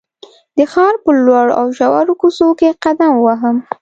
د 0.57 0.59
ښار 0.71 0.93
په 1.03 1.09
لوړو 1.25 1.53
او 1.61 1.65
ژورو 1.77 2.13
کوڅو 2.21 2.47
کې 2.59 2.77
قدم 2.83 3.11
ووهم. 3.17 3.57